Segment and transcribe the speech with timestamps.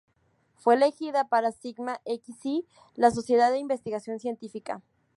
[0.55, 2.65] Fue elegida para Sigma Xi,
[2.95, 4.81] la Sociedad de Investigación Científica.